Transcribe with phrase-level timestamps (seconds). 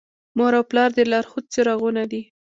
[0.37, 2.21] مور او پلار د لارښود څراغونه دي.